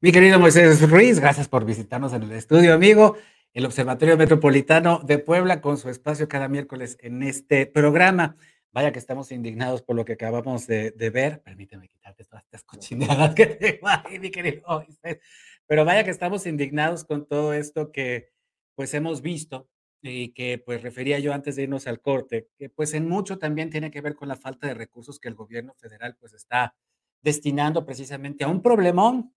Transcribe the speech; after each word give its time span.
Mi 0.00 0.12
querido 0.12 0.38
Moisés 0.38 0.88
Ruiz, 0.88 1.18
gracias 1.18 1.48
por 1.48 1.64
visitarnos 1.64 2.12
en 2.12 2.22
el 2.22 2.30
estudio, 2.30 2.72
amigo. 2.72 3.16
El 3.52 3.66
Observatorio 3.66 4.16
Metropolitano 4.16 5.00
de 5.00 5.18
Puebla 5.18 5.60
con 5.60 5.76
su 5.76 5.90
espacio 5.90 6.28
cada 6.28 6.46
miércoles 6.46 6.96
en 7.00 7.24
este 7.24 7.66
programa. 7.66 8.36
Vaya 8.70 8.92
que 8.92 9.00
estamos 9.00 9.32
indignados 9.32 9.82
por 9.82 9.96
lo 9.96 10.04
que 10.04 10.12
acabamos 10.12 10.68
de, 10.68 10.92
ver. 11.12 11.42
Permíteme 11.42 11.88
quitarte 11.88 12.22
todas 12.22 12.44
estas 12.44 12.62
cochinadas 12.62 13.34
que 13.34 13.46
tengo 13.46 13.88
ahí, 13.88 14.20
mi 14.20 14.30
querido 14.30 14.62
Moisés. 14.68 15.18
Pero 15.66 15.84
vaya 15.84 16.04
que 16.04 16.10
estamos 16.10 16.46
indignados 16.46 17.02
con 17.02 17.26
todo 17.26 17.52
esto 17.52 17.90
que 17.90 18.28
pues 18.76 18.94
hemos 18.94 19.20
visto 19.20 19.68
y 20.00 20.28
que 20.28 20.62
pues 20.64 20.80
refería 20.80 21.18
yo 21.18 21.34
antes 21.34 21.56
de 21.56 21.64
irnos 21.64 21.88
al 21.88 22.00
corte, 22.00 22.46
que 22.56 22.68
pues 22.68 22.94
en 22.94 23.08
mucho 23.08 23.40
también 23.40 23.68
tiene 23.68 23.90
que 23.90 24.00
ver 24.00 24.14
con 24.14 24.28
la 24.28 24.36
falta 24.36 24.68
de 24.68 24.74
recursos 24.74 25.18
que 25.18 25.26
el 25.26 25.34
gobierno 25.34 25.74
federal 25.74 26.16
pues 26.20 26.34
está 26.34 26.76
destinando 27.20 27.84
precisamente 27.84 28.44
a 28.44 28.48
un 28.48 28.62
problemón 28.62 29.34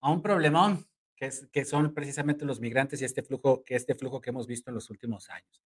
a 0.00 0.10
un 0.10 0.22
problemón, 0.22 0.86
que, 1.16 1.26
es, 1.26 1.46
que 1.52 1.64
son 1.64 1.94
precisamente 1.94 2.44
los 2.44 2.60
migrantes 2.60 3.00
y 3.00 3.04
este 3.04 3.22
flujo, 3.22 3.64
que 3.64 3.74
este 3.74 3.94
flujo 3.94 4.20
que 4.20 4.30
hemos 4.30 4.46
visto 4.46 4.70
en 4.70 4.74
los 4.74 4.90
últimos 4.90 5.30
años. 5.30 5.62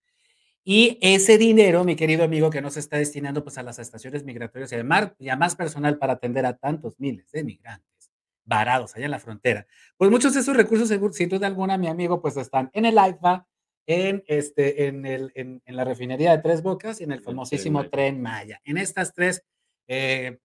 Y 0.62 0.98
ese 1.00 1.38
dinero, 1.38 1.84
mi 1.84 1.96
querido 1.96 2.22
amigo, 2.22 2.50
que 2.50 2.60
no 2.60 2.70
se 2.70 2.80
está 2.80 2.98
destinando 2.98 3.42
pues, 3.42 3.56
a 3.58 3.62
las 3.62 3.78
estaciones 3.78 4.24
migratorias 4.24 4.70
y 4.72 4.76
a, 4.76 5.14
y 5.18 5.28
a 5.28 5.36
más 5.36 5.56
personal 5.56 5.98
para 5.98 6.14
atender 6.14 6.44
a 6.44 6.56
tantos 6.56 7.00
miles 7.00 7.30
de 7.32 7.44
migrantes 7.44 8.12
varados 8.44 8.94
allá 8.96 9.04
en 9.04 9.10
la 9.12 9.20
frontera, 9.20 9.66
pues 9.96 10.10
muchos 10.10 10.34
de 10.34 10.40
esos 10.40 10.56
recursos, 10.56 10.88
sin 11.12 11.28
duda 11.28 11.46
alguna, 11.46 11.78
mi 11.78 11.86
amigo, 11.86 12.20
pues 12.20 12.36
están 12.36 12.68
en 12.72 12.84
el 12.84 12.98
AIFA, 12.98 13.46
en, 13.86 14.24
este, 14.26 14.86
en, 14.86 15.06
el, 15.06 15.32
en, 15.34 15.62
la 15.66 15.84
refinería 15.84 16.32
de 16.32 16.42
Tres 16.42 16.62
Bocas 16.62 17.00
y 17.00 17.04
en 17.04 17.12
el 17.12 17.20
famosísimo 17.20 17.88
Tren 17.88 18.20
Maya. 18.20 18.60
En 18.64 18.76
estas 18.76 19.14
tres 19.14 19.44
eh, 19.88 20.38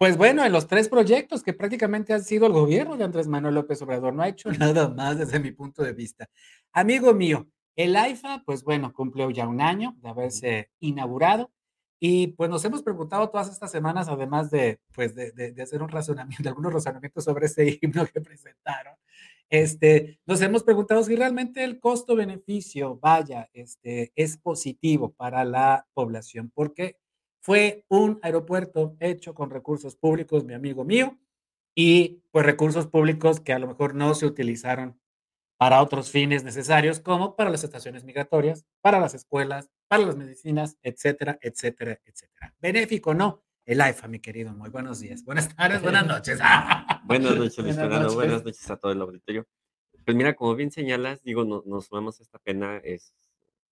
pues 0.00 0.16
bueno, 0.16 0.42
en 0.46 0.50
los 0.50 0.66
tres 0.66 0.88
proyectos 0.88 1.42
que 1.42 1.52
prácticamente 1.52 2.14
han 2.14 2.24
sido 2.24 2.46
el 2.46 2.54
gobierno 2.54 2.96
de 2.96 3.04
Andrés 3.04 3.28
Manuel 3.28 3.56
López 3.56 3.82
Obrador, 3.82 4.14
no 4.14 4.22
ha 4.22 4.28
hecho 4.28 4.50
nada 4.58 4.88
más 4.88 5.18
desde 5.18 5.38
mi 5.38 5.52
punto 5.52 5.82
de 5.82 5.92
vista. 5.92 6.26
Amigo 6.72 7.12
mío, 7.12 7.46
el 7.76 7.94
AIFA, 7.94 8.42
pues 8.46 8.64
bueno, 8.64 8.94
cumplió 8.94 9.28
ya 9.30 9.46
un 9.46 9.60
año 9.60 9.94
de 10.00 10.08
haberse 10.08 10.70
inaugurado 10.80 11.52
y 11.98 12.28
pues 12.28 12.48
nos 12.48 12.64
hemos 12.64 12.82
preguntado 12.82 13.28
todas 13.28 13.50
estas 13.50 13.70
semanas, 13.70 14.08
además 14.08 14.50
de, 14.50 14.80
pues 14.94 15.14
de, 15.14 15.32
de, 15.32 15.62
hacer 15.62 15.82
un 15.82 15.90
razonamiento, 15.90 16.48
algunos 16.48 16.72
razonamientos 16.72 17.22
sobre 17.22 17.44
ese 17.44 17.78
himno 17.82 18.06
que 18.06 18.22
presentaron, 18.22 18.94
este, 19.50 20.18
nos 20.24 20.40
hemos 20.40 20.62
preguntado 20.62 21.02
si 21.02 21.14
realmente 21.14 21.62
el 21.62 21.78
costo-beneficio, 21.78 22.96
vaya, 22.96 23.50
este, 23.52 24.12
es 24.16 24.38
positivo 24.38 25.12
para 25.12 25.44
la 25.44 25.86
población, 25.92 26.50
porque 26.54 26.96
fue 27.40 27.84
un 27.88 28.18
aeropuerto 28.22 28.96
hecho 29.00 29.34
con 29.34 29.50
recursos 29.50 29.96
públicos, 29.96 30.44
mi 30.44 30.54
amigo 30.54 30.84
mío, 30.84 31.18
y 31.74 32.22
pues 32.30 32.44
recursos 32.44 32.86
públicos 32.86 33.40
que 33.40 33.52
a 33.52 33.58
lo 33.58 33.66
mejor 33.66 33.94
no 33.94 34.14
se 34.14 34.26
utilizaron 34.26 35.00
para 35.56 35.82
otros 35.82 36.10
fines 36.10 36.42
necesarios, 36.42 37.00
como 37.00 37.36
para 37.36 37.50
las 37.50 37.64
estaciones 37.64 38.04
migratorias, 38.04 38.64
para 38.80 38.98
las 38.98 39.14
escuelas, 39.14 39.70
para 39.88 40.04
las 40.04 40.16
medicinas, 40.16 40.78
etcétera, 40.82 41.38
etcétera, 41.42 42.00
etcétera. 42.04 42.54
Benéfico, 42.58 43.12
no. 43.12 43.42
El 43.66 43.80
AIFA, 43.82 44.08
mi 44.08 44.20
querido, 44.20 44.52
muy 44.54 44.70
buenos 44.70 45.00
días. 45.00 45.22
Buenas 45.22 45.54
tardes, 45.54 45.82
buenas 45.82 46.06
noches. 46.06 46.38
buenas 47.04 47.36
noches, 47.36 47.58
Luis 47.58 47.76
Fernando. 47.76 48.14
Buenas 48.14 48.42
noches 48.42 48.70
a 48.70 48.76
todo 48.76 48.92
el 48.92 49.00
auditorio. 49.02 49.46
Pues 50.04 50.16
mira, 50.16 50.34
como 50.34 50.54
bien 50.54 50.70
señalas, 50.70 51.22
digo, 51.22 51.44
nos 51.44 51.86
sumamos 51.86 52.18
a 52.20 52.22
esta 52.22 52.38
pena, 52.38 52.78
es 52.78 53.12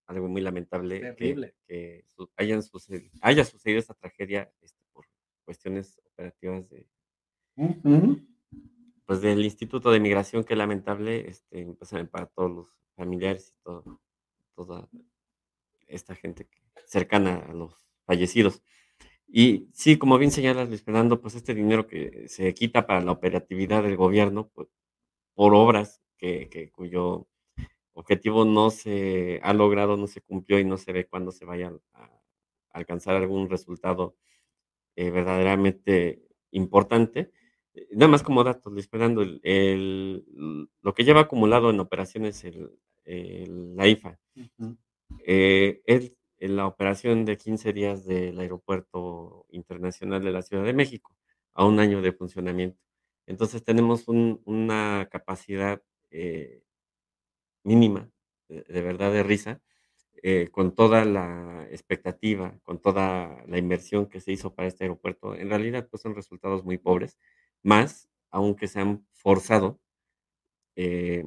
algo 0.08 0.26
muy 0.26 0.40
lamentable 0.40 1.14
que, 1.16 1.52
que 1.66 2.04
hayan 2.36 2.62
sucedido, 2.62 3.10
haya 3.20 3.44
sucedido 3.44 3.78
esta 3.78 3.94
tragedia 3.94 4.50
este, 4.62 4.80
por 4.92 5.06
cuestiones 5.44 6.00
operativas 6.12 6.68
de, 6.70 6.86
pues 9.04 9.20
del 9.20 9.44
Instituto 9.44 9.90
de 9.90 10.00
Migración, 10.00 10.44
que 10.44 10.56
lamentable, 10.56 11.28
este, 11.28 11.66
para 12.10 12.26
todos 12.26 12.50
los 12.50 12.68
familiares 12.96 13.54
y 13.54 13.62
todo, 13.62 14.00
toda 14.54 14.88
esta 15.86 16.14
gente 16.14 16.48
cercana 16.86 17.36
a 17.46 17.52
los 17.52 17.74
fallecidos. 18.04 18.62
Y 19.26 19.68
sí, 19.74 19.98
como 19.98 20.16
bien 20.16 20.30
señalas, 20.30 20.68
Luis 20.68 20.82
Fernando, 20.82 21.20
pues 21.20 21.34
este 21.34 21.54
dinero 21.54 21.86
que 21.86 22.28
se 22.28 22.54
quita 22.54 22.86
para 22.86 23.02
la 23.02 23.12
operatividad 23.12 23.82
del 23.82 23.96
gobierno, 23.96 24.48
pues, 24.48 24.68
por 25.34 25.54
obras 25.54 26.02
que, 26.16 26.48
que 26.48 26.70
cuyo 26.70 27.27
objetivo 27.98 28.44
no 28.44 28.70
se 28.70 29.40
ha 29.42 29.52
logrado, 29.52 29.96
no 29.96 30.06
se 30.06 30.20
cumplió 30.20 30.60
y 30.60 30.64
no 30.64 30.76
se 30.76 30.92
ve 30.92 31.06
cuándo 31.06 31.32
se 31.32 31.44
vaya 31.44 31.72
a, 31.94 32.10
alcanzar 32.70 33.16
algún 33.16 33.50
resultado 33.50 34.16
eh, 34.94 35.10
verdaderamente 35.10 36.22
importante. 36.52 37.32
Eh, 37.74 37.88
nada 37.92 38.08
más 38.08 38.22
como 38.22 38.44
datos, 38.44 38.76
esperando 38.76 39.22
el, 39.22 40.24
lo 40.80 40.94
que 40.94 41.02
lleva 41.02 41.22
acumulado 41.22 41.70
en 41.70 41.80
operaciones 41.80 42.44
el, 42.44 42.78
la 43.76 43.88
IFA. 43.88 44.18
Eh, 45.26 45.82
es 45.84 46.12
la 46.38 46.66
operación 46.66 47.24
de 47.24 47.36
15 47.36 47.72
días 47.72 48.04
del 48.04 48.38
Aeropuerto 48.38 49.46
Internacional 49.50 50.22
de 50.22 50.30
la 50.30 50.42
Ciudad 50.42 50.62
de 50.62 50.72
México 50.72 51.16
a 51.52 51.64
un 51.64 51.80
año 51.80 52.00
de 52.00 52.12
funcionamiento. 52.12 52.78
Entonces 53.26 53.64
tenemos 53.64 54.04
una 54.06 55.08
capacidad 55.10 55.82
mínima, 57.68 58.10
de, 58.48 58.80
verdad 58.80 59.12
de 59.12 59.22
risa, 59.22 59.60
eh, 60.22 60.48
con 60.50 60.74
toda 60.74 61.04
la 61.04 61.66
expectativa, 61.70 62.58
con 62.62 62.80
toda 62.80 63.44
la 63.46 63.58
inversión 63.58 64.06
que 64.06 64.20
se 64.20 64.32
hizo 64.32 64.54
para 64.54 64.68
este 64.68 64.84
aeropuerto, 64.84 65.34
en 65.34 65.50
realidad 65.50 65.86
pues 65.90 66.00
son 66.02 66.14
resultados 66.14 66.64
muy 66.64 66.78
pobres, 66.78 67.18
más 67.62 68.08
aunque 68.30 68.68
se 68.68 68.80
han 68.80 69.06
forzado, 69.12 69.78
eh, 70.76 71.24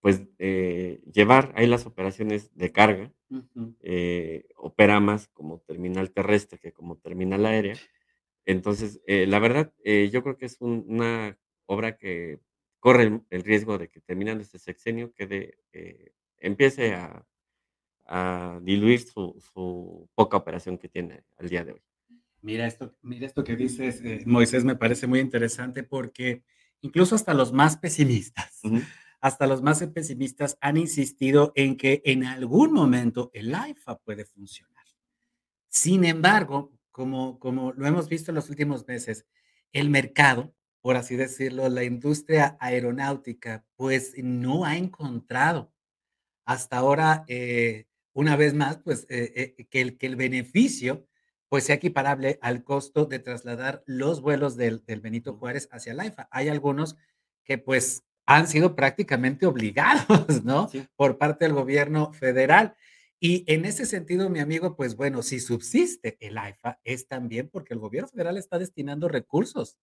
pues 0.00 0.22
eh, 0.38 1.00
llevar 1.12 1.52
ahí 1.54 1.68
las 1.68 1.86
operaciones 1.86 2.52
de 2.56 2.72
carga, 2.72 3.12
opera 4.56 4.98
más 4.98 5.28
como 5.28 5.60
terminal 5.60 6.10
terrestre 6.10 6.58
que 6.58 6.72
como 6.72 6.96
terminal 6.96 7.46
aérea. 7.46 7.76
Entonces, 8.46 9.00
la 9.06 9.38
verdad, 9.38 9.72
yo 9.84 10.22
creo 10.22 10.36
que 10.36 10.46
es 10.46 10.56
una 10.60 11.38
obra 11.66 11.96
que 11.96 12.40
corre 12.82 13.22
el, 13.30 13.44
riesgo 13.44 13.78
de 13.78 13.88
que 13.88 14.00
terminando 14.00 14.42
este 14.42 14.58
sexenio 14.58 15.14
quede, 15.14 15.56
eh, 15.72 16.12
empiece 16.38 16.94
a, 16.94 17.24
diluir 18.60 19.00
su, 19.00 20.10
poca 20.14 20.36
operación 20.36 20.76
que 20.76 20.88
tiene 20.88 21.22
al 21.38 21.48
día 21.48 21.64
de 21.64 21.72
hoy. 21.72 21.82
Mira 22.42 22.66
esto, 22.66 22.94
mira 23.00 23.24
esto 23.24 23.44
que 23.44 23.54
dices, 23.54 24.02
eh, 24.04 24.24
Moisés, 24.26 24.64
me 24.64 24.74
parece 24.74 25.06
muy 25.06 25.20
interesante 25.20 25.84
porque 25.84 26.42
incluso 26.80 27.14
hasta 27.14 27.32
los 27.32 27.52
más 27.52 27.76
pesimistas, 27.78 28.60
hasta 29.20 29.46
los 29.46 29.62
más 29.62 29.82
pesimistas 29.94 30.58
han 30.60 30.76
insistido 30.76 31.52
en 31.54 31.76
que 31.76 32.02
en 32.04 32.24
algún 32.24 32.72
momento 32.72 33.30
el 33.32 33.54
AIFA 33.54 34.00
puede 34.00 34.24
funcionar. 34.24 34.84
Sin 35.68 36.04
embargo, 36.04 36.72
como, 36.90 37.38
como 37.38 37.72
lo 37.72 37.86
hemos 37.86 38.08
visto 38.08 38.32
en 38.32 38.34
los 38.34 38.50
últimos 38.50 38.86
meses, 38.88 39.24
el 39.72 39.88
mercado 39.88 40.52
por 40.82 40.96
así 40.96 41.16
decirlo, 41.16 41.68
la 41.68 41.84
industria 41.84 42.56
aeronáutica, 42.60 43.64
pues 43.76 44.14
no 44.18 44.64
ha 44.64 44.76
encontrado 44.76 45.72
hasta 46.44 46.76
ahora, 46.76 47.24
eh, 47.28 47.86
una 48.12 48.36
vez 48.36 48.52
más, 48.52 48.78
pues 48.78 49.06
eh, 49.08 49.54
eh, 49.56 49.66
que, 49.70 49.80
el, 49.80 49.96
que 49.96 50.06
el 50.06 50.16
beneficio 50.16 51.06
pues 51.48 51.64
sea 51.64 51.76
equiparable 51.76 52.38
al 52.40 52.64
costo 52.64 53.04
de 53.04 53.18
trasladar 53.18 53.82
los 53.86 54.22
vuelos 54.22 54.56
del, 54.56 54.84
del 54.86 55.00
Benito 55.00 55.34
Juárez 55.34 55.68
hacia 55.70 55.94
la 55.94 56.06
IFA. 56.06 56.26
Hay 56.30 56.48
algunos 56.48 56.96
que 57.44 57.58
pues 57.58 58.04
han 58.26 58.48
sido 58.48 58.74
prácticamente 58.74 59.46
obligados, 59.46 60.42
¿no? 60.44 60.70
Por 60.96 61.18
parte 61.18 61.44
del 61.44 61.54
gobierno 61.54 62.12
federal. 62.12 62.74
Y 63.20 63.44
en 63.46 63.66
ese 63.66 63.86
sentido, 63.86 64.30
mi 64.30 64.40
amigo, 64.40 64.74
pues 64.76 64.96
bueno, 64.96 65.22
si 65.22 65.40
subsiste 65.40 66.16
el 66.20 66.38
AIFA, 66.38 66.80
es 66.84 67.06
también 67.06 67.48
porque 67.48 67.74
el 67.74 67.80
gobierno 67.80 68.08
federal 68.08 68.36
está 68.36 68.58
destinando 68.58 69.08
recursos 69.08 69.76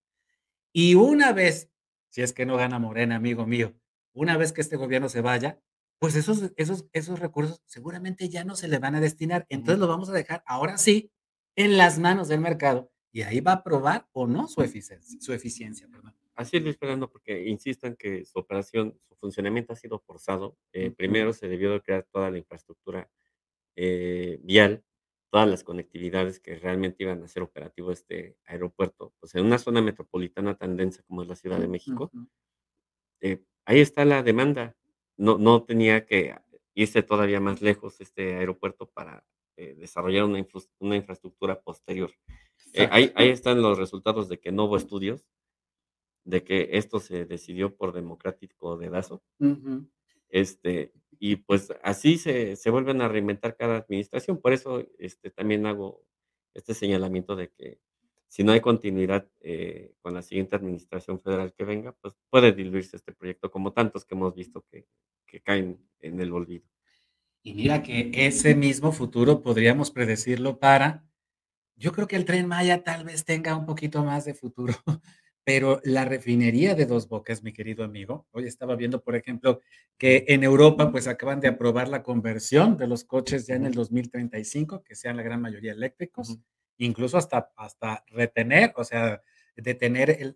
y 0.74 0.96
una 0.96 1.34
vez, 1.34 1.70
si 2.10 2.22
es 2.22 2.34
que 2.34 2.46
no 2.46 2.58
gana 2.58 2.80
Morena, 2.80 3.16
amigo 3.16 3.46
mío, 3.46 3.76
una 4.14 4.38
vez 4.38 4.52
que 4.54 4.62
este 4.62 4.78
gobierno 4.78 5.10
se 5.10 5.22
vaya, 5.22 5.62
pues 6.00 6.16
esos, 6.16 6.52
esos, 6.56 6.86
esos 6.94 7.20
recursos 7.20 7.62
seguramente 7.66 8.30
ya 8.30 8.44
no 8.44 8.56
se 8.56 8.68
le 8.68 8.80
van 8.80 8.96
a 8.96 9.02
destinar. 9.02 9.46
Entonces 9.50 9.80
lo 9.80 9.88
vamos 9.88 10.10
a 10.10 10.14
dejar 10.14 10.44
ahora 10.46 10.78
sí 10.78 11.12
en 11.56 11.78
las 11.78 12.00
manos 12.00 12.30
del 12.30 12.40
mercado 12.40 12.92
y 13.12 13.24
ahí 13.24 13.42
va 13.42 13.54
a 13.54 13.64
probar 13.64 14.08
o 14.14 14.26
no 14.26 14.48
su 14.48 14.62
eficiencia. 14.62 15.20
Su 15.20 15.34
eficiencia 15.34 15.88
Así 16.36 16.56
es, 16.56 16.66
esperando, 16.66 17.12
porque 17.12 17.50
insisto 17.50 17.86
en 17.86 17.98
que 17.98 18.24
su 18.24 18.40
operación, 18.40 18.98
su 19.10 19.16
funcionamiento 19.16 19.74
ha 19.74 19.76
sido 19.76 20.00
forzado. 20.00 20.58
Eh, 20.72 20.90
primero 20.90 21.34
se 21.34 21.50
debió 21.50 21.74
de 21.74 21.82
crear 21.82 22.08
toda 22.10 22.32
la 22.32 22.38
infraestructura 22.38 23.10
eh, 23.76 24.40
vial 24.42 24.84
todas 25.30 25.48
las 25.48 25.64
conectividades 25.64 26.40
que 26.40 26.56
realmente 26.56 27.04
iban 27.04 27.24
a 27.24 27.28
ser 27.28 27.44
operativo 27.44 27.92
este 27.92 28.38
aeropuerto, 28.46 29.14
pues 29.20 29.36
en 29.36 29.46
una 29.46 29.60
zona 29.60 29.82
metropolitana 29.82 30.56
tan 30.56 30.76
densa 30.76 31.04
como 31.04 31.22
es 31.22 31.28
la 31.28 31.36
Ciudad 31.36 31.60
de 31.60 31.68
México, 31.68 32.12
eh, 33.22 33.44
ahí 33.66 33.80
está 33.80 34.06
la 34.06 34.24
demanda. 34.24 34.76
No, 35.18 35.38
no 35.38 35.64
tenía 35.64 36.06
que 36.06 36.36
irse 36.74 37.04
todavía 37.04 37.40
más 37.40 37.62
lejos 37.62 38.00
este 38.00 38.36
aeropuerto 38.36 38.88
para 38.88 39.24
eh, 39.58 39.76
desarrollar 39.78 40.24
una, 40.24 40.46
una, 40.80 40.96
infraestructura 40.96 41.60
posterior. 41.60 42.12
Eh, 42.74 42.88
ahí, 42.92 43.12
ahí, 43.16 43.30
están 43.30 43.62
los 43.62 43.78
resultados 43.78 44.30
de 44.30 44.40
que 44.40 44.52
no 44.52 44.66
hubo 44.66 44.78
estudios, 44.78 45.26
de 46.24 46.44
que 46.44 46.70
esto 46.74 47.00
se 47.00 47.26
decidió 47.26 47.76
por 47.76 47.92
democrático 47.92 48.78
dedazo. 48.78 49.22
Este, 50.30 50.94
y 51.20 51.38
pues 51.38 51.74
así 51.84 52.18
se, 52.18 52.56
se, 52.56 52.70
vuelven 52.70 53.02
a 53.02 53.08
reinventar 53.08 53.56
cada 53.58 53.78
administración. 53.78 54.40
Por 54.40 54.54
eso 54.54 54.86
este, 54.98 55.32
también 55.32 55.66
hago 55.66 56.06
este 56.54 56.74
señalamiento 56.74 57.36
de 57.36 57.50
que 57.50 57.80
si 58.30 58.44
no 58.44 58.52
hay 58.52 58.62
continuidad 58.62 59.28
eh, 59.42 59.94
con 60.02 60.14
la 60.14 60.22
siguiente 60.22 60.56
administración 60.56 61.20
federal 61.20 61.54
que 61.54 61.66
venga, 61.66 61.94
pues 62.00 62.16
puede 62.30 62.52
diluirse 62.52 62.96
este 62.96 63.12
proyecto, 63.12 63.50
como 63.50 63.74
tantos 63.74 64.06
que 64.06 64.14
hemos 64.14 64.36
visto 64.36 64.64
que, 64.72 64.88
que 65.26 65.42
caen 65.42 65.80
en 66.00 66.20
el 66.22 66.32
olvido. 66.32 66.66
Y 67.42 67.54
mira 67.56 67.82
que 67.82 68.12
ese 68.14 68.54
mismo 68.54 68.92
futuro 68.92 69.42
podríamos 69.42 69.90
predecirlo 69.90 70.60
para, 70.60 71.06
yo 71.76 71.92
creo 71.92 72.08
que 72.08 72.18
el 72.18 72.26
tren 72.26 72.48
Maya 72.48 72.84
tal 72.84 73.04
vez 73.04 73.26
tenga 73.26 73.56
un 73.56 73.66
poquito 73.66 74.04
más 74.04 74.26
de 74.26 74.36
futuro, 74.36 74.74
pero 75.50 75.82
la 75.84 76.06
refinería 76.06 76.76
de 76.76 76.86
Dos 76.86 77.10
Bocas, 77.10 77.42
mi 77.42 77.52
querido 77.52 77.84
amigo, 77.84 78.28
hoy 78.34 78.46
estaba 78.46 78.76
viendo, 78.76 79.02
por 79.02 79.16
ejemplo, 79.16 79.62
que 79.98 80.26
en 80.28 80.44
Europa 80.44 80.92
pues 80.92 81.08
acaban 81.08 81.40
de 81.40 81.48
aprobar 81.48 81.90
la 81.90 82.04
conversión 82.04 82.78
de 82.78 82.86
los 82.86 83.04
coches 83.04 83.48
ya 83.48 83.56
en 83.56 83.66
el 83.66 83.74
2035, 83.74 84.84
que 84.84 84.94
sean 84.94 85.18
la 85.18 85.24
gran 85.24 85.42
mayoría 85.42 85.72
eléctricos, 85.72 86.38
incluso 86.78 87.18
hasta, 87.18 87.52
hasta 87.56 88.06
retener, 88.10 88.74
o 88.76 88.84
sea, 88.84 89.24
detener 89.56 90.36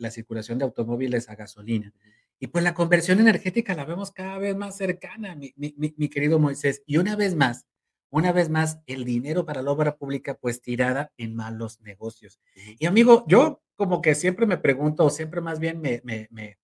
la 0.00 0.10
circulación 0.10 0.58
de 0.58 0.64
automóviles 0.64 1.28
a 1.28 1.36
gasolina. 1.36 1.92
Y 2.40 2.48
pues 2.48 2.64
la 2.64 2.74
conversión 2.74 3.20
energética 3.20 3.76
la 3.76 3.84
vemos 3.84 4.10
cada 4.10 4.38
vez 4.38 4.56
más 4.56 4.76
cercana, 4.76 5.36
mi, 5.36 5.54
mi, 5.56 6.08
querido 6.08 6.40
Moisés. 6.40 6.82
Y 6.86 6.96
una 6.96 7.14
vez 7.14 7.36
más, 7.36 7.66
una 8.14 8.30
vez 8.30 8.48
más, 8.48 8.78
el 8.86 9.04
dinero 9.04 9.44
para 9.44 9.60
la 9.60 9.72
obra 9.72 9.96
pública 9.96 10.34
pues 10.34 10.62
tirada 10.62 11.10
en 11.16 11.34
malos 11.34 11.80
negocios. 11.80 12.38
Y 12.78 12.86
amigo, 12.86 13.24
yo 13.26 13.60
como 13.74 14.00
que 14.00 14.14
siempre 14.14 14.46
me 14.46 14.56
pregunto, 14.56 15.04
o 15.04 15.10
siempre 15.10 15.40
más 15.40 15.58
bien 15.58 15.80
me, 15.80 16.00
me, 16.04 16.28
me, 16.30 16.60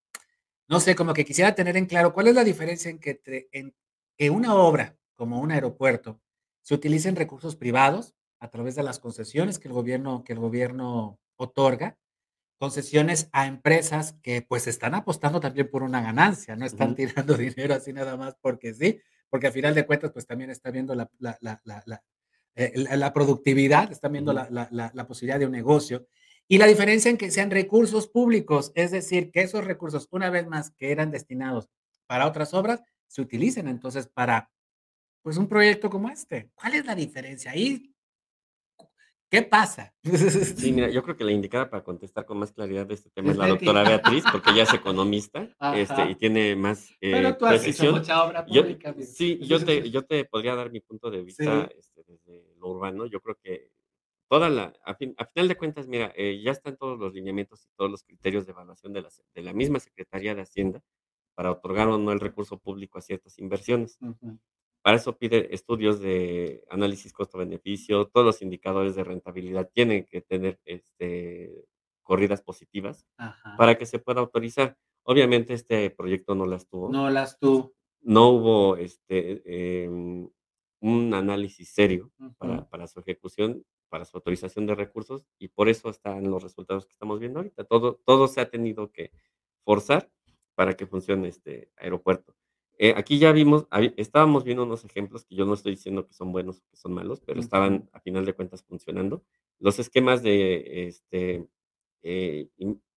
no 0.69 0.79
sé, 0.79 0.95
como 0.95 1.13
que 1.13 1.25
quisiera 1.25 1.53
tener 1.57 1.77
en 1.77 1.87
claro 1.87 2.13
cuál 2.13 2.29
es 2.29 2.37
la 2.37 2.45
diferencia 2.45 2.89
en 2.89 3.01
que, 3.01 3.49
en 3.51 3.75
que 4.17 4.31
una 4.31 4.55
obra 4.55 4.97
como 5.17 5.41
un 5.41 5.51
aeropuerto 5.51 6.21
se 6.63 6.75
utilicen 6.75 7.17
recursos 7.17 7.57
privados 7.57 8.15
a 8.39 8.49
través 8.49 8.77
de 8.77 8.85
las 8.85 9.01
concesiones 9.01 9.59
que 9.59 9.67
el 9.67 9.75
gobierno, 9.75 10.23
que 10.23 10.35
el 10.35 10.39
gobierno 10.39 11.19
otorga 11.35 11.99
concesiones 12.59 13.29
a 13.33 13.49
empresas 13.49 14.13
que 14.23 14.43
pues 14.43 14.69
están 14.69 14.95
apostando 14.95 15.41
también 15.41 15.69
por 15.69 15.83
una 15.83 16.01
ganancia, 16.01 16.55
no 16.55 16.65
están 16.65 16.95
tirando 16.95 17.35
dinero 17.37 17.75
así 17.75 17.93
nada 17.93 18.17
más 18.17 18.37
porque 18.41 18.73
sí, 18.73 19.01
porque 19.31 19.47
al 19.47 19.53
final 19.53 19.75
de 19.75 19.87
cuentas 19.87 20.11
pues 20.13 20.27
también 20.27 20.51
está 20.51 20.71
viendo 20.71 20.95
la, 20.95 21.09
la, 21.19 21.39
la, 21.41 22.03
eh, 22.57 22.73
la 22.97 23.13
productividad, 23.13 23.91
están 23.91 24.13
viendo 24.13 24.33
la, 24.33 25.07
posibilidad 25.07 25.39
de 25.39 25.47
un 25.47 25.53
negocio. 25.53 26.07
Y 26.49 26.59
la 26.59 26.67
diferencia 26.67 27.11
en 27.11 27.17
que 27.17 27.31
sean 27.31 27.51
recursos 27.51 28.09
públicos, 28.09 28.73
es 28.75 28.91
decir, 28.91 29.31
que 29.31 29.43
esos 29.43 29.65
recursos, 29.65 30.09
una 30.11 30.31
vez 30.31 30.49
más, 30.49 30.73
que 30.73 30.91
eran 30.91 31.13
destinados 31.13 31.71
para 32.07 32.27
otras 32.27 32.53
obras, 32.53 32.83
se 33.07 33.23
utilicen 33.23 33.69
entonces 33.69 34.09
para 34.09 34.51
pues 35.23 35.37
un 35.37 35.49
proyecto 35.49 35.89
como 35.91 36.11
este. 36.11 36.51
¿Cuál 36.55 36.75
es 36.75 36.85
la 36.85 36.95
diferencia? 36.95 37.53
Ahí 37.53 37.90
¿Qué 39.31 39.43
pasa? 39.43 39.95
Sí, 40.03 40.73
mira, 40.73 40.91
yo 40.91 41.05
creo 41.05 41.17
que 41.17 41.23
la 41.23 41.31
indicada 41.31 41.71
para 41.71 41.85
contestar 41.85 42.27
con 42.27 42.39
más 42.39 42.51
claridad 42.51 42.85
de 42.85 42.95
este 42.95 43.11
tema 43.11 43.31
es 43.31 43.37
la 43.37 43.47
doctora 43.47 43.85
Beatriz, 43.85 44.25
porque 44.33 44.51
ella 44.51 44.65
es 44.65 44.75
economista 44.75 45.49
este, 45.75 46.11
y 46.11 46.15
tiene 46.17 46.57
más 46.57 46.91
eh, 47.01 47.13
Pero 47.13 47.37
tú 47.37 47.47
has 47.47 47.65
Hecho 47.65 47.93
mucha 47.93 48.25
obra 48.25 48.45
pública. 48.45 48.93
sí, 49.01 49.39
yo 49.39 49.65
te, 49.65 49.89
yo 49.89 50.03
te 50.03 50.25
podría 50.25 50.57
dar 50.57 50.73
mi 50.73 50.81
punto 50.81 51.11
de 51.11 51.23
vista 51.23 51.71
este, 51.79 52.03
desde 52.03 52.55
lo 52.59 52.71
urbano. 52.71 53.07
Yo 53.07 53.21
creo 53.21 53.39
que 53.41 53.71
toda 54.29 54.49
la, 54.49 54.73
a, 54.85 54.95
final 54.95 55.49
de 55.49 55.57
cuentas, 55.57 55.87
mira, 55.87 56.13
eh, 56.17 56.41
ya 56.43 56.51
están 56.51 56.77
todos 56.77 56.99
los 56.99 57.15
lineamientos 57.15 57.65
y 57.65 57.69
todos 57.77 57.91
los 57.91 58.03
criterios 58.03 58.47
de 58.47 58.53
evaluación 58.53 58.93
de 58.93 59.03
la, 59.03 59.09
de 59.35 59.43
la 59.43 59.53
misma 59.53 59.79
Secretaría 59.79 60.35
de 60.35 60.43
Hacienda 60.43 60.83
para 61.37 61.53
otorgar 61.53 61.87
o 61.87 61.99
no 61.99 62.11
el 62.11 62.21
recurso 62.21 62.59
público 62.59 62.99
a 62.99 63.03
ciertas 63.03 63.39
inversiones. 63.39 63.99
Para 64.83 64.97
eso 64.97 65.19
pide 65.19 65.55
estudios 65.55 66.01
de 66.01 66.65
análisis 66.71 67.13
costo-beneficio, 67.13 68.07
todos 68.07 68.25
los 68.27 68.43
indicadores 68.43 68.95
de 68.95 69.05
rentabilidad 69.05 69.71
tienen 69.75 70.07
que 70.07 70.23
tener 70.23 70.59
este, 70.65 71.67
corridas 72.03 72.43
positivas 72.43 73.07
para 73.59 73.77
que 73.77 73.87
se 73.87 73.99
pueda 73.99 74.21
autorizar. 74.21 74.77
Obviamente 75.03 75.55
este 75.55 75.91
proyecto 75.91 76.35
no 76.35 76.47
las 76.47 76.67
tuvo. 76.67 76.91
No 76.91 77.11
las 77.11 77.39
tuvo. 77.39 77.75
No 78.01 78.31
hubo 78.31 78.77
este, 78.77 79.43
em, 79.85 80.31
un 80.81 81.15
análisis 81.15 81.69
serio 81.69 82.11
para, 82.39 82.67
para, 82.69 82.87
su 82.87 83.01
ejecución, 83.01 83.63
para 83.91 84.07
su 84.07 84.17
autorización 84.17 84.67
de 84.67 84.75
recursos 84.75 85.27
y 85.39 85.49
por 85.49 85.69
eso 85.69 85.91
están 85.91 86.31
los 86.31 86.43
resultados 86.43 86.87
que 86.87 86.93
estamos 86.93 87.21
viendo 87.21 87.41
ahorita. 87.41 87.65
Todo, 87.65 88.01
todo 88.07 88.29
se 88.29 88.41
ha 88.41 88.49
tenido 88.49 88.91
que 88.91 89.13
forzar 89.63 90.11
para 90.55 90.75
que 90.75 90.87
funcione 90.87 91.29
este 91.29 91.71
aeropuerto. 91.77 92.35
Eh, 92.83 92.95
aquí 92.97 93.19
ya 93.19 93.31
vimos, 93.31 93.67
estábamos 93.99 94.43
viendo 94.43 94.63
unos 94.63 94.87
ejemplos 94.87 95.27
que 95.27 95.35
yo 95.35 95.45
no 95.45 95.53
estoy 95.53 95.73
diciendo 95.73 96.07
que 96.07 96.15
son 96.15 96.33
buenos 96.33 96.61
o 96.61 96.71
que 96.71 96.79
son 96.79 96.95
malos, 96.95 97.21
pero 97.21 97.39
estaban 97.39 97.91
a 97.93 98.01
final 98.01 98.25
de 98.25 98.33
cuentas 98.33 98.63
funcionando. 98.63 99.23
Los 99.59 99.79
esquemas 99.79 100.23
de, 100.23 100.87
este, 100.89 101.47
eh, 102.03 102.49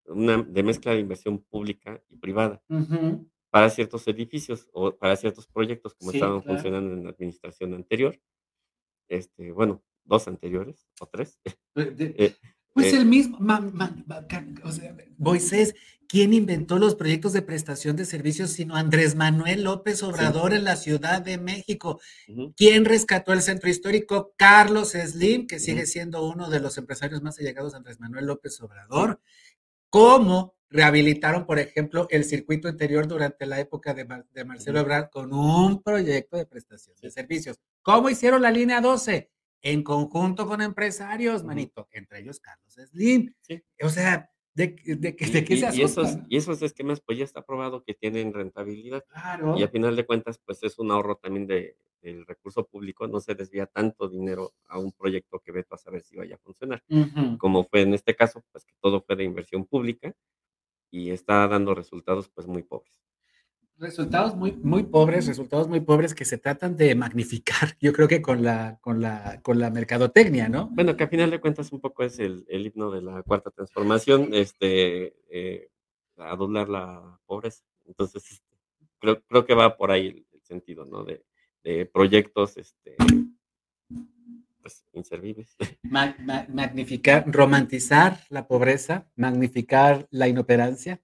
una, 0.06 0.42
de 0.42 0.64
mezcla 0.64 0.94
de 0.94 1.02
inversión 1.02 1.40
pública 1.40 2.02
y 2.10 2.16
privada 2.16 2.64
para 3.50 3.70
ciertos 3.70 4.08
edificios 4.08 4.70
o 4.72 4.96
para 4.96 5.18
ciertos 5.18 5.48
proyectos 5.48 5.96
como 5.96 6.12
estaban 6.12 6.42
funcionando 6.42 6.94
en 6.94 7.04
la 7.04 7.10
administración 7.10 7.74
anterior. 7.74 8.18
Este, 9.10 9.52
bueno, 9.52 9.84
dos 10.06 10.30
anteriores 10.30 10.88
o 11.02 11.08
tres. 11.08 11.42
Pues, 11.74 11.90
eh, 12.00 12.38
pues 12.74 12.94
el 12.94 13.06
mismo, 13.06 13.38
o 14.64 14.72
sea, 14.72 14.96
Moisés, 15.18 15.76
¿quién 16.08 16.34
inventó 16.34 16.80
los 16.80 16.96
proyectos 16.96 17.34
de 17.34 17.42
prestación 17.42 17.96
de 17.96 18.06
servicios 18.06 18.52
sino 18.52 18.76
Andrés 18.76 19.16
Manuel 19.16 19.64
López 19.64 20.02
Obrador 20.04 20.54
en 20.54 20.64
la 20.64 20.76
Ciudad 20.76 21.22
de 21.22 21.38
México? 21.38 22.00
¿Quién 22.58 22.86
rescató 22.86 23.32
el 23.34 23.42
centro 23.42 23.70
histórico? 23.70 24.34
Carlos 24.38 24.92
Slim, 24.92 25.46
que 25.48 25.60
sigue 25.60 25.86
siendo 25.86 26.28
uno 26.28 26.50
de 26.50 26.60
los 26.60 26.78
empresarios 26.78 27.22
más 27.22 27.40
allegados 27.40 27.74
a 27.74 27.78
Andrés 27.78 28.00
Manuel 28.00 28.26
López 28.26 28.60
Obrador. 28.62 29.20
¿Cómo 29.90 30.56
rehabilitaron, 30.74 31.46
por 31.46 31.60
ejemplo, 31.60 32.08
el 32.10 32.26
circuito 32.26 32.68
interior 32.68 33.08
durante 33.08 33.46
la 33.46 33.60
época 33.60 33.94
de, 33.94 34.06
Marcelo 34.44 34.80
Ebrard 34.80 35.12
con 35.12 35.32
un 35.32 35.84
proyecto 35.84 36.38
de 36.38 36.48
prestación 36.48 36.96
de 37.00 37.12
servicios? 37.12 37.60
¿Cómo 37.84 38.10
hicieron 38.10 38.42
la 38.42 38.50
línea 38.50 38.82
12? 38.82 39.30
En 39.64 39.82
conjunto 39.82 40.46
con 40.46 40.62
empresarios, 40.62 41.44
manito, 41.44 41.88
entre 41.92 42.20
ellos 42.20 42.40
Carlos 42.40 42.74
Slim. 42.74 43.34
O 43.82 43.90
sea, 43.90 44.30
¿de, 44.54 44.76
de, 44.86 45.16
qué 45.16 45.26
se 45.26 45.46
y 45.74 45.82
esos, 45.82 46.18
y 46.28 46.38
esos 46.38 46.62
esquemas, 46.62 47.02
pues 47.02 47.18
ya 47.18 47.24
está 47.24 47.44
probado 47.44 47.84
que 47.84 47.94
tienen 47.94 48.34
rentabilidad. 48.34 49.06
Claro. 49.08 49.58
Y 49.58 49.64
a 49.64 49.70
final 49.70 49.96
de 49.96 50.06
cuentas, 50.06 50.40
pues 50.46 50.62
es 50.64 50.78
un 50.80 50.92
ahorro 50.92 51.16
también 51.16 51.48
de, 51.48 51.78
del 52.02 52.26
recurso 52.28 52.68
público, 52.68 53.08
no 53.08 53.22
se 53.22 53.36
desvía 53.36 53.66
tanto 53.66 54.10
dinero 54.10 54.54
a 54.68 54.78
un 54.78 54.92
proyecto 54.92 55.40
que 55.40 55.54
veto 55.54 55.76
a 55.76 55.78
saber 55.78 56.04
si 56.04 56.18
vaya 56.18 56.36
a 56.36 56.40
funcionar. 56.40 56.84
Como 57.40 57.64
fue 57.64 57.82
en 57.82 57.94
este 57.94 58.16
caso, 58.16 58.44
pues 58.52 58.66
que 58.66 58.76
todo 58.82 59.02
fue 59.02 59.16
de 59.16 59.24
inversión 59.24 59.66
pública 59.66 60.14
y 60.92 61.12
está 61.12 61.48
dando 61.48 61.74
resultados 61.74 62.30
pues 62.30 62.48
muy 62.48 62.64
pobres 62.64 63.04
resultados 63.78 64.36
muy, 64.36 64.54
muy 64.54 64.84
pobres, 64.84 65.28
resultados 65.28 65.68
muy 65.68 65.80
pobres 65.80 66.14
que 66.14 66.26
se 66.26 66.38
tratan 66.38 66.78
de 66.78 66.96
magnificar, 66.96 67.76
yo 67.80 67.94
creo 67.94 68.08
que 68.08 68.22
con 68.22 68.44
la, 68.44 68.78
con 68.82 69.02
la, 69.02 69.40
con 69.42 69.60
la 69.60 69.70
mercadotecnia, 69.70 70.50
¿no? 70.50 70.70
Bueno, 70.72 70.96
que 70.96 71.04
a 71.04 71.08
final 71.08 71.32
de 71.32 71.42
cuentas 71.42 71.72
un 71.72 71.82
poco 71.82 72.04
es 72.04 72.20
el, 72.20 72.46
el 72.50 72.68
himno 72.68 72.92
de 72.92 73.02
la 73.02 73.24
cuarta 73.24 73.52
transformación, 73.52 74.30
este, 74.34 75.16
eh, 75.30 75.70
adular 76.18 76.70
la 76.70 77.20
pobreza. 77.26 77.64
Entonces, 77.86 78.24
este, 78.32 78.56
creo, 79.00 79.22
creo 79.24 79.46
que 79.46 79.56
va 79.56 79.76
por 79.76 79.92
ahí 79.92 80.08
el, 80.08 80.26
sentido, 80.44 80.86
¿no? 80.86 81.06
De, 81.06 81.24
de, 81.64 81.86
proyectos, 81.86 82.58
este, 82.58 82.98
pues, 84.62 84.86
inservibles. 84.92 85.56
magnificar, 85.84 87.24
romantizar 87.28 88.20
la 88.30 88.46
pobreza, 88.46 89.08
magnificar 89.16 90.06
la 90.12 90.28
inoperancia, 90.28 91.02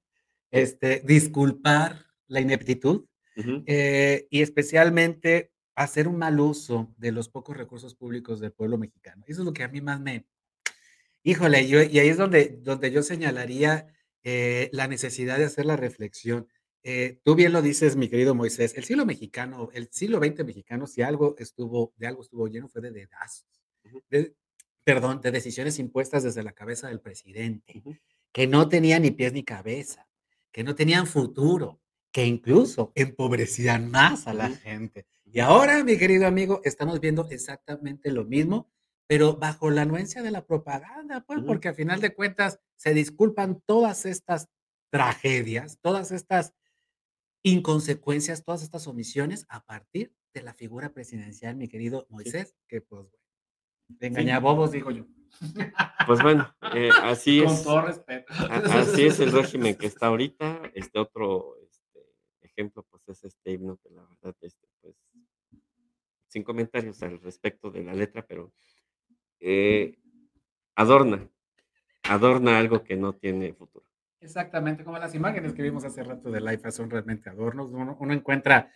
este, 0.51 1.01
disculpar 1.05 2.08
la 2.29 2.39
ineptitud 2.39 3.05
eh, 3.65 4.27
y 4.29 4.41
especialmente 4.41 5.51
hacer 5.75 6.07
un 6.07 6.17
mal 6.17 6.39
uso 6.39 6.93
de 6.97 7.11
los 7.11 7.29
pocos 7.29 7.55
recursos 7.55 7.95
públicos 7.95 8.39
del 8.39 8.51
pueblo 8.51 8.77
mexicano. 8.77 9.23
Eso 9.27 9.41
es 9.41 9.45
lo 9.45 9.53
que 9.53 9.63
a 9.63 9.69
mí 9.69 9.81
más 9.81 9.99
me... 9.99 10.25
Híjole, 11.23 11.67
yo, 11.67 11.81
y 11.81 11.99
ahí 11.99 12.09
es 12.09 12.17
donde, 12.17 12.59
donde 12.61 12.91
yo 12.91 13.03
señalaría 13.03 13.87
eh, 14.23 14.69
la 14.73 14.87
necesidad 14.87 15.37
de 15.37 15.45
hacer 15.45 15.65
la 15.65 15.77
reflexión. 15.77 16.47
Eh, 16.83 17.19
tú 17.23 17.35
bien 17.35 17.53
lo 17.53 17.61
dices, 17.61 17.95
mi 17.95 18.09
querido 18.09 18.35
Moisés, 18.35 18.73
el 18.77 18.83
siglo 18.83 19.05
mexicano, 19.05 19.69
el 19.73 19.89
siglo 19.91 20.19
XX 20.19 20.45
mexicano, 20.45 20.87
si 20.87 21.01
algo 21.01 21.35
estuvo, 21.37 21.93
de 21.97 22.07
algo 22.07 22.21
estuvo 22.21 22.47
lleno, 22.47 22.69
fue 22.69 22.81
de 22.81 22.91
dedazos, 22.91 23.47
perdón, 24.83 25.21
de 25.21 25.31
decisiones 25.31 25.77
impuestas 25.79 26.23
desde 26.23 26.43
la 26.43 26.53
cabeza 26.53 26.87
del 26.87 27.01
presidente, 27.01 27.83
que 28.31 28.47
no 28.47 28.69
tenían 28.69 29.01
ni 29.01 29.11
pies 29.11 29.33
ni 29.33 29.43
cabeza, 29.43 30.07
que 30.51 30.63
no 30.63 30.75
tenían 30.75 31.05
futuro, 31.05 31.81
que 32.11 32.25
incluso 32.25 32.91
empobrecían 32.95 33.91
más 33.91 34.27
a 34.27 34.33
la 34.33 34.49
gente. 34.49 35.05
Y 35.25 35.39
ahora, 35.39 35.83
mi 35.83 35.97
querido 35.97 36.25
amigo, 36.25 36.61
estamos 36.63 36.99
viendo 36.99 37.27
exactamente 37.29 38.11
lo 38.11 38.25
mismo, 38.25 38.71
pero 39.07 39.37
bajo 39.37 39.69
la 39.69 39.83
anuencia 39.83 40.21
de 40.23 40.31
la 40.31 40.45
propaganda, 40.45 41.21
pues, 41.21 41.41
porque 41.45 41.67
al 41.67 41.75
final 41.75 42.01
de 42.01 42.13
cuentas 42.13 42.59
se 42.75 42.93
disculpan 42.93 43.61
todas 43.65 44.05
estas 44.05 44.49
tragedias, 44.91 45.79
todas 45.81 46.11
estas 46.11 46.53
inconsecuencias, 47.43 48.43
todas 48.43 48.63
estas 48.63 48.87
omisiones 48.87 49.45
a 49.49 49.65
partir 49.65 50.13
de 50.33 50.43
la 50.43 50.53
figura 50.53 50.93
presidencial, 50.93 51.55
mi 51.55 51.67
querido 51.67 52.07
Moisés, 52.09 52.55
que 52.67 52.81
pues, 52.81 53.07
engaña 53.99 54.39
bobos, 54.39 54.71
digo 54.71 54.91
yo. 54.91 55.05
Pues 56.05 56.21
bueno, 56.21 56.53
eh, 56.73 56.89
así 57.03 57.41
Con 57.43 57.53
es. 57.53 57.63
todo 57.63 57.81
respeto. 57.81 58.33
Así 58.33 59.05
es 59.05 59.19
el 59.19 59.31
régimen 59.31 59.75
que 59.75 59.87
está 59.87 60.07
ahorita. 60.07 60.71
Este 60.73 60.99
otro 60.99 61.55
ejemplo, 62.59 62.85
pues 62.89 63.07
es 63.07 63.23
este 63.23 63.51
himno 63.51 63.77
que 63.77 63.89
la 63.89 64.01
verdad, 64.01 64.35
este, 64.41 64.67
pues, 64.81 64.95
sin 66.27 66.43
comentarios 66.43 67.01
al 67.01 67.19
respecto 67.21 67.71
de 67.71 67.83
la 67.83 67.93
letra, 67.93 68.25
pero 68.27 68.51
eh, 69.39 69.97
adorna, 70.75 71.29
adorna 72.03 72.59
algo 72.59 72.83
que 72.83 72.97
no 72.97 73.13
tiene 73.13 73.53
futuro. 73.53 73.85
Exactamente, 74.19 74.83
como 74.83 74.99
las 74.99 75.15
imágenes 75.15 75.53
que 75.53 75.61
vimos 75.61 75.85
hace 75.85 76.03
rato 76.03 76.29
de 76.29 76.41
Life 76.41 76.69
son 76.71 76.89
realmente 76.89 77.29
adornos. 77.29 77.71
Uno, 77.71 77.95
uno 77.97 78.13
encuentra 78.13 78.69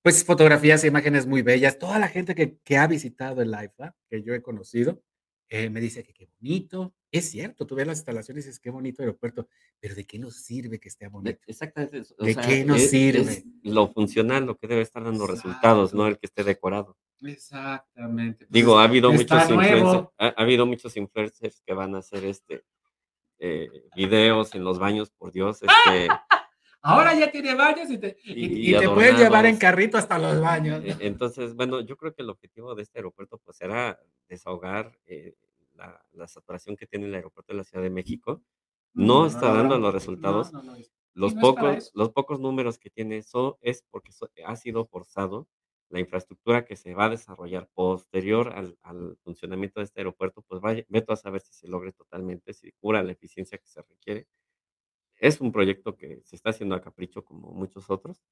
pues 0.00 0.24
fotografías 0.24 0.82
e 0.84 0.88
imágenes 0.88 1.26
muy 1.26 1.42
bellas. 1.42 1.78
Toda 1.78 1.98
la 1.98 2.08
gente 2.08 2.34
que, 2.34 2.56
que 2.58 2.78
ha 2.78 2.86
visitado 2.86 3.42
el 3.42 3.50
IFA, 3.50 3.94
que 4.08 4.22
yo 4.22 4.32
he 4.32 4.40
conocido, 4.40 5.02
eh, 5.48 5.70
me 5.70 5.80
dice 5.80 6.02
que 6.02 6.12
qué 6.12 6.28
bonito. 6.40 6.94
Es 7.12 7.30
cierto, 7.30 7.66
tú 7.66 7.74
ves 7.76 7.86
las 7.86 7.98
instalaciones 7.98 8.44
y 8.44 8.48
dices 8.48 8.60
qué 8.60 8.70
bonito 8.70 9.02
aeropuerto, 9.02 9.48
pero 9.80 9.94
¿de 9.94 10.04
qué 10.04 10.18
nos 10.18 10.36
sirve 10.42 10.78
que 10.80 10.88
esté 10.88 11.08
bonito? 11.08 11.38
Exactamente. 11.46 12.02
o 12.18 12.24
¿De 12.24 12.34
sea, 12.34 12.42
qué 12.42 12.64
nos 12.64 12.80
es- 12.82 12.90
sirve? 12.90 13.32
es 13.32 13.44
lo 13.62 13.88
funcional 13.92 14.44
lo 14.44 14.56
que 14.56 14.66
debe 14.66 14.82
estar 14.82 15.02
dando 15.04 15.26
resultados, 15.26 15.94
no 15.94 16.06
el 16.06 16.18
que 16.18 16.26
esté 16.26 16.42
decorado. 16.44 16.96
Exactamente. 17.22 18.46
Digo, 18.50 18.78
ha 18.78 18.84
habido 18.84 19.08
Pues 19.10 19.20
muchos 19.22 19.50
influencers, 19.50 20.08
ha 20.18 20.28
habido 20.36 20.66
muchos 20.66 20.96
influencers 20.96 21.62
que 21.64 21.72
van 21.74 21.94
a 21.94 21.98
hacer 21.98 22.24
este 22.24 22.64
eh, 23.38 23.68
videos 23.94 24.54
en 24.54 24.64
los 24.64 24.78
baños, 24.78 25.10
por 25.10 25.30
Dios, 25.32 25.60
este, 25.62 26.08
Ahora 26.88 27.14
ya 27.14 27.30
tiene 27.30 27.54
baños 27.54 27.90
y 27.90 27.98
te, 27.98 28.16
y- 28.24 28.46
Y- 28.46 28.74
y 28.74 28.78
te 28.78 28.88
pueden 28.88 29.16
llevar 29.16 29.46
en 29.46 29.56
carrito 29.58 29.98
hasta 29.98 30.18
los 30.18 30.40
baños. 30.40 30.82
eh, 30.84 30.96
entonces, 31.00 31.54
bueno, 31.54 31.80
yo 31.80 31.96
creo 31.96 32.14
que 32.14 32.22
el 32.22 32.30
objetivo 32.30 32.74
de 32.74 32.82
este 32.82 32.98
aeropuerto 32.98 33.38
pues 33.38 33.60
era 33.60 33.98
desahogar 34.28 34.98
eh, 35.06 35.34
la, 35.74 36.04
la 36.12 36.26
saturación 36.28 36.76
que 36.76 36.86
tiene 36.86 37.06
el 37.06 37.14
aeropuerto 37.14 37.52
de 37.52 37.58
la 37.58 37.64
Ciudad 37.64 37.82
de 37.82 37.90
México. 37.90 38.42
No 38.94 39.26
está 39.26 39.52
dando 39.52 39.78
los 39.78 39.92
resultados. 39.92 40.52
No, 40.52 40.62
no. 40.62 40.76
Los 41.14 41.34
no 41.34 41.40
pocos, 41.40 41.90
los 41.94 42.10
pocos 42.10 42.40
números 42.40 42.78
que 42.78 42.90
tiene 42.90 43.16
eso 43.18 43.58
es 43.62 43.82
porque 43.90 44.10
ha 44.44 44.56
sido 44.56 44.86
forzado 44.86 45.48
la 45.88 46.00
infraestructura 46.00 46.64
que 46.64 46.76
se 46.76 46.94
va 46.94 47.04
a 47.06 47.10
desarrollar 47.10 47.68
posterior 47.74 48.52
al, 48.54 48.76
al 48.82 49.16
funcionamiento 49.22 49.80
de 49.80 49.84
este 49.84 50.00
aeropuerto, 50.00 50.42
pues 50.42 50.60
vaya, 50.60 50.84
veto 50.88 51.12
a 51.12 51.16
saber 51.16 51.40
si 51.40 51.52
se 51.54 51.68
logre 51.68 51.92
totalmente, 51.92 52.52
si 52.52 52.72
cura 52.72 53.02
la 53.02 53.12
eficiencia 53.12 53.56
que 53.58 53.66
se 53.68 53.82
requiere. 53.82 54.26
Es 55.18 55.40
un 55.40 55.52
proyecto 55.52 55.96
que 55.96 56.20
se 56.24 56.36
está 56.36 56.50
haciendo 56.50 56.74
a 56.74 56.82
capricho 56.82 57.24
como 57.24 57.52
muchos 57.52 57.90
otros. 57.90 58.22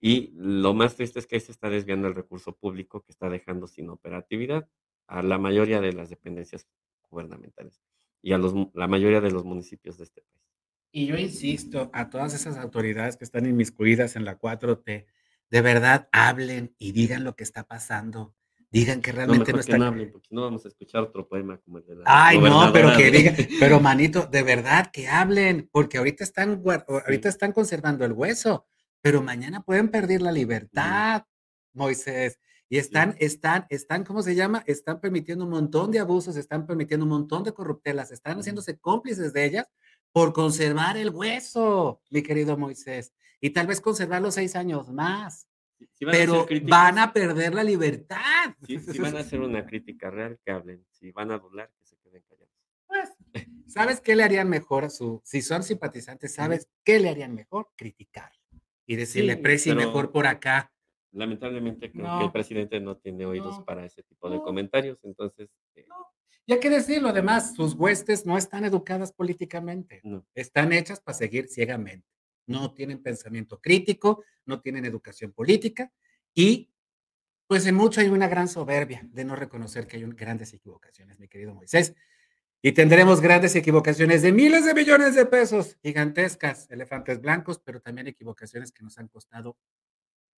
Y 0.00 0.32
lo 0.34 0.74
más 0.74 0.96
triste 0.96 1.18
es 1.18 1.26
que 1.26 1.40
se 1.40 1.52
está 1.52 1.70
desviando 1.70 2.06
el 2.06 2.14
recurso 2.14 2.54
público 2.54 3.02
que 3.02 3.12
está 3.12 3.28
dejando 3.28 3.66
sin 3.66 3.88
operatividad 3.88 4.68
a 5.06 5.22
la 5.22 5.38
mayoría 5.38 5.80
de 5.80 5.92
las 5.92 6.10
dependencias 6.10 6.66
gubernamentales 7.10 7.82
y 8.22 8.32
a 8.32 8.38
los, 8.38 8.54
la 8.74 8.88
mayoría 8.88 9.20
de 9.20 9.30
los 9.30 9.44
municipios 9.44 9.98
de 9.98 10.04
este 10.04 10.22
país. 10.22 10.42
Y 10.92 11.06
yo 11.06 11.16
insisto 11.16 11.90
a 11.92 12.10
todas 12.10 12.34
esas 12.34 12.56
autoridades 12.56 13.16
que 13.16 13.24
están 13.24 13.46
inmiscuidas 13.46 14.16
en 14.16 14.24
la 14.24 14.38
4T, 14.38 15.06
de 15.50 15.60
verdad 15.60 16.08
hablen 16.12 16.74
y 16.78 16.92
digan 16.92 17.24
lo 17.24 17.36
que 17.36 17.44
está 17.44 17.64
pasando. 17.64 18.35
Digan 18.78 19.00
que 19.00 19.10
No, 19.12 19.16
realmente 19.16 19.52
no, 19.52 19.56
que 19.56 19.60
están. 19.60 19.78
no 19.80 19.86
hablen, 19.86 20.12
porque 20.12 20.28
no 20.30 20.42
vamos 20.42 20.64
a 20.66 20.68
escuchar 20.68 21.02
otro 21.02 21.26
poema 21.26 21.58
como 21.58 21.78
el 21.78 21.86
de 21.86 21.96
la 21.96 22.02
Ay, 22.04 22.38
no, 22.38 22.70
pero 22.74 22.94
que 22.96 23.10
digan, 23.10 23.34
pero 23.60 23.80
manito, 23.80 24.26
de 24.26 24.42
verdad 24.42 24.90
que 24.92 25.08
hablen, 25.08 25.68
porque 25.72 25.96
ahorita 25.96 26.24
están, 26.24 26.62
ahorita 26.86 27.28
están 27.30 27.52
conservando 27.52 28.04
el 28.04 28.12
hueso, 28.12 28.66
pero 29.00 29.22
mañana 29.22 29.62
pueden 29.62 29.88
perder 29.88 30.20
la 30.20 30.30
libertad, 30.30 31.22
Moisés. 31.72 32.38
Y 32.68 32.78
están, 32.78 33.14
están, 33.18 33.64
están, 33.70 34.04
¿cómo 34.04 34.22
se 34.22 34.34
llama? 34.34 34.62
Están 34.66 35.00
permitiendo 35.00 35.44
un 35.44 35.50
montón 35.50 35.90
de 35.90 36.00
abusos, 36.00 36.36
están 36.36 36.66
permitiendo 36.66 37.04
un 37.04 37.10
montón 37.10 37.44
de 37.44 37.52
corruptelas, 37.54 38.10
están 38.10 38.32
Ujú. 38.32 38.40
haciéndose 38.40 38.78
cómplices 38.78 39.32
de 39.32 39.44
ellas 39.44 39.66
por 40.12 40.32
conservar 40.32 40.96
el 40.96 41.10
hueso, 41.10 42.00
mi 42.10 42.22
querido 42.22 42.58
Moisés. 42.58 43.12
Y 43.40 43.50
tal 43.50 43.68
vez 43.68 43.80
conservarlo 43.80 44.30
seis 44.32 44.56
años 44.56 44.90
más, 44.92 45.46
Van 45.78 46.10
pero 46.12 46.46
van 46.64 46.98
a 46.98 47.12
perder 47.12 47.54
la 47.54 47.64
libertad. 47.64 48.54
Si, 48.66 48.76
van 48.98 49.16
a 49.16 49.20
hacer 49.20 49.40
una 49.40 49.66
crítica 49.66 50.10
real, 50.10 50.38
que 50.44 50.50
hablen. 50.50 50.84
Si 50.90 51.10
van 51.10 51.30
a 51.30 51.34
adular, 51.34 51.70
que 51.78 51.84
se 51.84 51.96
queden 51.98 52.22
callados. 52.28 52.52
Pues, 52.86 53.10
¿sabes 53.66 54.00
qué 54.00 54.14
le 54.16 54.22
harían 54.22 54.48
mejor 54.48 54.84
a 54.84 54.90
su, 54.90 55.20
si 55.24 55.42
son 55.42 55.62
simpatizantes, 55.62 56.34
¿sabes 56.34 56.68
qué 56.84 57.00
le 57.00 57.08
harían 57.10 57.34
mejor? 57.34 57.68
Criticar 57.76 58.30
y 58.86 58.96
decirle, 58.96 59.36
Presi, 59.36 59.74
mejor 59.74 60.12
por 60.12 60.26
acá. 60.26 60.72
Lamentablemente 61.12 61.90
creo 61.90 62.18
que 62.18 62.24
el 62.26 62.32
presidente 62.32 62.78
no 62.80 62.96
tiene 62.98 63.26
oídos 63.26 63.58
No. 63.58 63.64
para 63.64 63.84
ese 63.84 64.02
tipo 64.02 64.28
de 64.30 64.36
No. 64.36 64.42
comentarios, 64.42 64.98
entonces 65.02 65.48
eh, 65.74 65.86
Y 66.46 66.52
hay 66.52 66.60
que 66.60 66.70
decirlo, 66.70 67.08
además, 67.08 67.54
sus 67.54 67.74
huestes 67.74 68.24
no 68.26 68.36
están 68.38 68.64
educadas 68.64 69.12
políticamente, 69.12 70.00
no. 70.04 70.24
están 70.34 70.72
hechas 70.72 71.00
para 71.00 71.16
seguir 71.18 71.48
ciegamente. 71.48 72.06
No 72.46 72.72
tienen 72.72 73.02
pensamiento 73.02 73.60
crítico, 73.60 74.24
no 74.44 74.60
tienen 74.60 74.84
educación 74.84 75.32
política 75.32 75.92
y 76.34 76.70
pues 77.46 77.66
en 77.66 77.76
mucho 77.76 78.00
hay 78.00 78.08
una 78.08 78.28
gran 78.28 78.48
soberbia 78.48 79.06
de 79.12 79.24
no 79.24 79.36
reconocer 79.36 79.86
que 79.86 79.96
hay 79.96 80.04
grandes 80.04 80.52
equivocaciones, 80.52 81.20
mi 81.20 81.28
querido 81.28 81.54
Moisés. 81.54 81.94
Y 82.62 82.72
tendremos 82.72 83.20
grandes 83.20 83.54
equivocaciones 83.54 84.22
de 84.22 84.32
miles 84.32 84.64
de 84.64 84.74
millones 84.74 85.14
de 85.14 85.26
pesos, 85.26 85.76
gigantescas, 85.82 86.68
elefantes 86.70 87.20
blancos, 87.20 87.60
pero 87.64 87.80
también 87.80 88.08
equivocaciones 88.08 88.72
que 88.72 88.82
nos 88.82 88.98
han 88.98 89.08
costado 89.08 89.56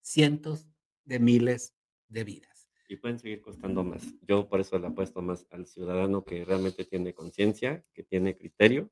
cientos 0.01 0.67
de 1.05 1.19
miles 1.19 1.73
de 2.07 2.23
vidas. 2.23 2.69
Y 2.87 2.97
pueden 2.97 3.19
seguir 3.19 3.41
costando 3.41 3.83
más. 3.83 4.03
Yo 4.27 4.47
por 4.47 4.59
eso 4.59 4.77
le 4.77 4.87
apuesto 4.87 5.21
más 5.21 5.47
al 5.51 5.65
ciudadano 5.65 6.23
que 6.23 6.45
realmente 6.45 6.85
tiene 6.85 7.13
conciencia, 7.13 7.83
que 7.93 8.03
tiene 8.03 8.37
criterio. 8.37 8.91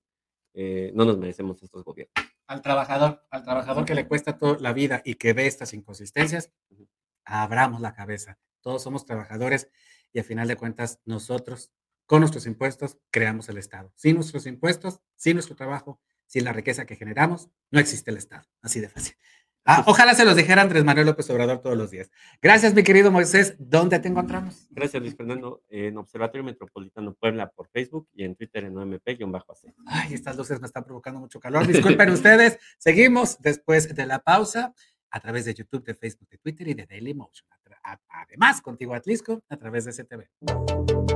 Eh, 0.54 0.92
no 0.96 1.06
nos 1.06 1.18
merecemos 1.18 1.62
estos 1.62 1.84
gobiernos. 1.84 2.16
Al 2.48 2.62
trabajador, 2.62 3.26
al 3.30 3.44
trabajador 3.44 3.86
que 3.86 3.96
le 3.96 4.08
cuesta 4.08 4.38
toda 4.38 4.58
la 4.60 4.74
vida 4.74 5.02
y 5.04 5.16
que 5.16 5.34
ve 5.34 5.48
estas 5.48 5.74
inconsistencias, 5.74 6.52
abramos 7.26 7.82
la 7.82 7.94
cabeza. 7.94 8.40
Todos 8.62 8.82
somos 8.84 9.06
trabajadores 9.06 9.70
y 10.14 10.20
al 10.20 10.26
final 10.26 10.48
de 10.48 10.56
cuentas 10.56 11.00
nosotros, 11.06 11.72
con 12.06 12.22
nuestros 12.22 12.46
impuestos, 12.46 12.98
creamos 13.12 13.50
el 13.50 13.58
Estado. 13.58 13.92
Sin 13.96 14.16
nuestros 14.16 14.46
impuestos, 14.46 15.02
sin 15.16 15.36
nuestro 15.36 15.56
trabajo, 15.56 16.02
sin 16.26 16.46
la 16.46 16.54
riqueza 16.54 16.86
que 16.86 16.96
generamos, 16.96 17.50
no 17.70 17.80
existe 17.80 18.12
el 18.12 18.18
Estado. 18.18 18.48
Así 18.62 18.80
de 18.80 18.90
fácil. 18.90 19.16
Ah, 19.70 19.84
ojalá 19.86 20.16
se 20.16 20.24
los 20.24 20.38
dijera 20.38 20.62
Andrés 20.62 20.86
Manuel 20.86 21.08
López 21.08 21.30
Obrador 21.30 21.60
todos 21.60 21.78
los 21.78 21.92
días. 21.92 22.10
Gracias, 22.42 22.74
mi 22.74 22.84
querido 22.84 23.12
Moisés. 23.12 23.56
¿Dónde 23.60 24.00
te 24.00 24.08
encontramos? 24.08 24.66
Gracias, 24.72 25.02
Luis 25.02 25.14
Fernando. 25.14 25.62
En 25.68 25.98
Observatorio 25.98 26.46
Metropolitano 26.46 27.14
Puebla 27.14 27.50
por 27.50 27.68
Facebook 27.68 28.08
y 28.14 28.24
en 28.24 28.36
Twitter 28.36 28.64
en 28.64 28.78
OMP-AC. 28.78 29.74
Ay, 29.86 30.14
estas 30.14 30.38
luces 30.38 30.62
me 30.62 30.68
están 30.68 30.86
provocando 30.86 31.20
mucho 31.20 31.42
calor. 31.42 31.68
Disculpen 31.68 32.10
ustedes. 32.12 32.58
Seguimos 32.78 33.40
después 33.40 33.94
de 33.94 34.06
la 34.06 34.20
pausa 34.20 34.74
a 35.10 35.20
través 35.20 35.44
de 35.44 35.54
YouTube, 35.54 35.84
de 35.84 35.96
Facebook, 35.96 36.30
de 36.30 36.38
Twitter 36.38 36.70
y 36.70 36.74
de 36.74 36.86
Dailymotion. 36.86 37.46
Además, 38.10 38.62
contigo 38.62 38.94
Atlisco 38.94 39.44
a 39.50 39.58
través 39.58 39.84
de 39.84 39.92
STV. 39.92 40.30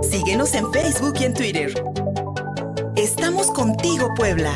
Síguenos 0.01 0.53
en 0.55 0.72
Facebook 0.74 1.13
y 1.20 1.24
en 1.24 1.34
Twitter. 1.34 1.74
Estamos 2.96 3.50
contigo, 3.51 4.10
Puebla. 4.15 4.53